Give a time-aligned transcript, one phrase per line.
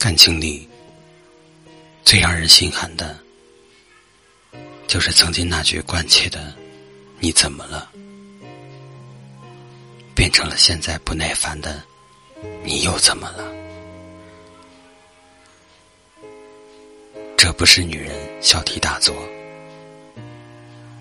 [0.00, 0.66] 感情里
[2.02, 3.20] 最让人心寒的，
[4.86, 6.54] 就是曾经那句关切的
[7.20, 7.92] “你怎么了”，
[10.16, 11.84] 变成了现在不耐烦的
[12.64, 13.44] “你又怎么了”。
[17.36, 19.14] 这不是女人小题大做，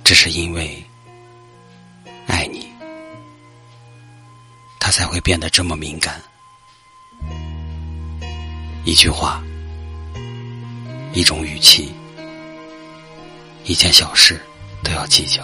[0.03, 0.83] 只是因为
[2.27, 2.69] 爱你，
[4.77, 6.21] 她才会变得这么敏感。
[8.85, 9.43] 一句话，
[11.13, 11.91] 一种语气，
[13.65, 14.39] 一件小事
[14.83, 15.43] 都要计较。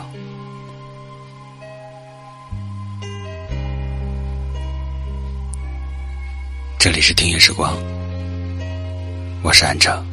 [6.80, 7.78] 这里是听夜时光，
[9.44, 10.04] 我是安城。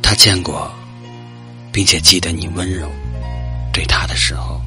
[0.00, 0.72] 他见过，
[1.72, 2.88] 并且记得你温柔
[3.72, 4.63] 对他的时候。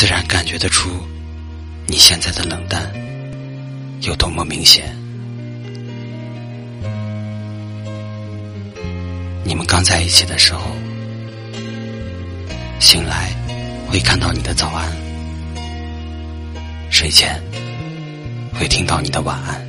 [0.00, 0.88] 自然感觉得出，
[1.86, 2.90] 你现在的冷淡
[4.00, 4.96] 有多么明显。
[9.44, 10.62] 你们刚在一起的时候，
[12.78, 13.30] 醒来
[13.90, 14.90] 会看到你的早安，
[16.90, 17.38] 睡前
[18.54, 19.60] 会听到你的晚安。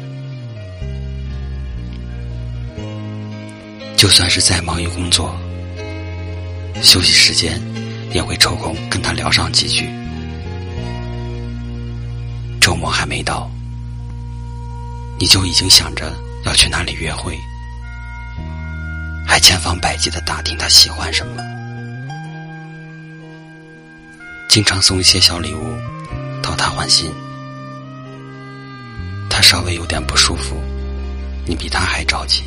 [3.97, 5.35] 就算是再忙于工作，
[6.81, 7.61] 休息时间
[8.13, 9.89] 也会抽空跟他聊上几句。
[12.81, 13.47] 我还没到，
[15.19, 16.11] 你就已经想着
[16.45, 17.37] 要去哪里约会，
[19.27, 21.43] 还千方百计的打听他喜欢什么，
[24.49, 25.77] 经常送一些小礼物
[26.41, 27.13] 讨他欢心。
[29.29, 30.59] 他稍微有点不舒服，
[31.45, 32.43] 你比他还着急，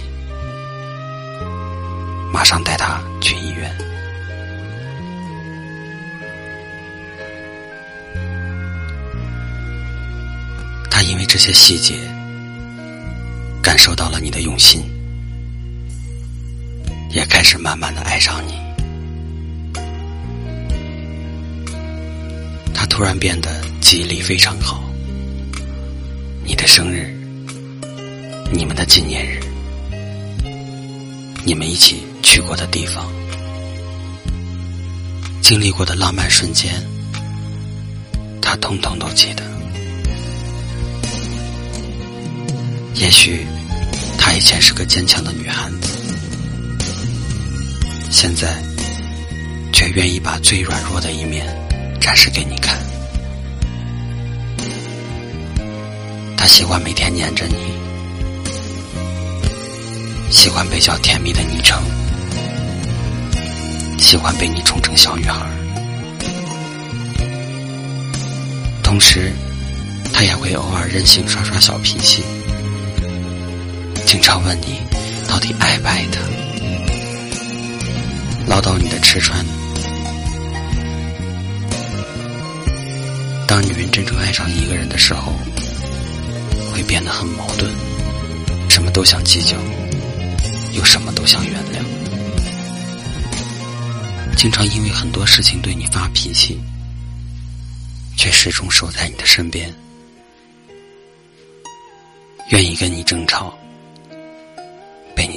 [2.33, 3.73] 马上带他去医院。
[11.35, 11.97] 这些细节，
[13.61, 14.85] 感受到了你的用心，
[17.11, 18.53] 也开始慢慢的爱上你。
[22.73, 23.51] 他突然变得
[23.81, 24.85] 记忆力非常好，
[26.45, 27.13] 你的生日、
[28.53, 29.41] 你们的纪念日、
[31.45, 33.11] 你们一起去过的地方、
[35.43, 36.73] 经历过的浪漫瞬间，
[38.41, 39.54] 他通通都记得。
[42.95, 43.45] 也许，
[44.17, 45.89] 她以前是个坚强的女汉子，
[48.11, 48.63] 现在
[49.73, 51.45] 却愿意把最软弱的一面
[52.01, 52.79] 展示给你看。
[56.37, 57.55] 她喜欢每天黏着你，
[60.31, 61.83] 喜欢被叫甜蜜的昵称，
[63.99, 65.45] 喜欢被你宠成小女孩。
[68.83, 69.33] 同时，
[70.13, 72.23] 她也会偶尔任性耍耍小脾气。
[74.15, 74.81] 经常问你
[75.29, 76.21] 到底爱不爱他，
[78.47, 79.45] 唠叨你的吃穿。
[83.49, 85.33] 当女人真正爱上一个人的时候，
[86.73, 87.69] 会变得很矛盾，
[88.71, 89.57] 什么都想计较，
[90.75, 91.83] 又什么都想原谅。
[94.37, 96.61] 经常因为很多事情对你发脾气，
[98.17, 99.75] 却始终守在你的身边，
[102.51, 103.53] 愿意跟你争吵。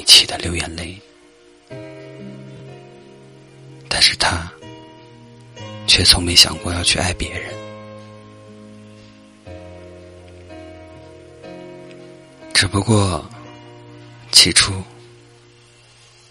[0.07, 0.97] 气得流眼泪，
[3.89, 4.49] 但是他
[5.85, 7.53] 却从没想过要去爱别人。
[12.53, 13.23] 只不过
[14.31, 14.81] 起初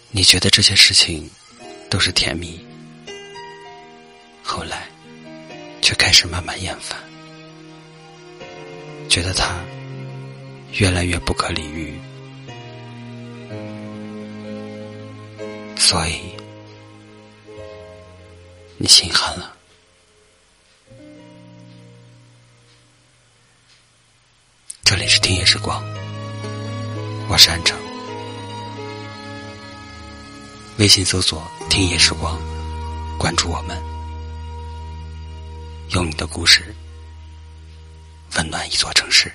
[0.09, 1.29] 你觉得这些事情
[1.89, 2.59] 都是甜蜜，
[4.43, 4.87] 后来
[5.81, 6.99] 却开始慢慢厌烦，
[9.07, 9.63] 觉得他
[10.73, 11.97] 越来越不可理喻。
[15.87, 16.35] 所以，
[18.77, 19.55] 你心寒了。
[24.83, 25.81] 这里是听夜时光，
[27.29, 27.79] 我是安城。
[30.77, 31.41] 微信搜索
[31.71, 32.37] “听夜时光”，
[33.17, 33.81] 关注我们，
[35.91, 36.75] 用你的故事
[38.35, 39.31] 温暖一座城市。